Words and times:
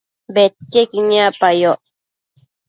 bedquiequi 0.35 0.99
niacpayoc 1.07 1.81